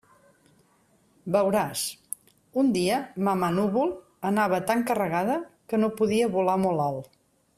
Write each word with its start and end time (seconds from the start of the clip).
Veuràs: 1.35 1.83
un 2.61 2.71
dia 2.77 3.01
Mamà-Núvol 3.27 3.93
anava 4.31 4.61
tan 4.73 4.83
carregada 4.89 5.39
que 5.73 5.83
no 5.85 5.93
podia 6.01 6.33
volar 6.39 6.59
molt 6.67 6.87
alt. 6.91 7.17